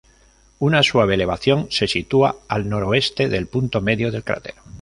Una 0.57 0.81
suave 0.81 1.13
elevación 1.13 1.67
se 1.69 1.87
sitúa 1.87 2.37
al 2.47 2.67
noroeste 2.67 3.29
del 3.29 3.45
punto 3.45 3.81
medio 3.81 4.11
del 4.11 4.23
cráter. 4.23 4.55